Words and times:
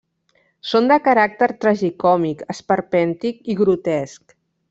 Són 0.69 0.87
de 0.91 0.95
caràcter 1.07 1.49
tragicòmic, 1.65 2.41
esperpèntic 2.55 3.47
i 3.55 3.59
grotesc. 3.61 4.35